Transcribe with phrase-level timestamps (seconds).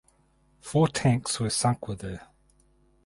[0.61, 2.27] Four tanks were sunk with her.